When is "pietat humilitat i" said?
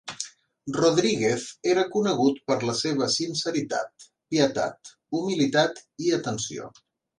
4.33-6.13